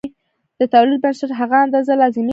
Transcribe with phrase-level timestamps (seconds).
[0.59, 2.29] د تولید بنسټ هغه اندازه لازمي کار دی